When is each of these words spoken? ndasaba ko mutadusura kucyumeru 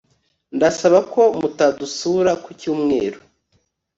ndasaba 0.55 0.99
ko 1.13 1.21
mutadusura 1.39 2.31
kucyumeru 2.43 3.19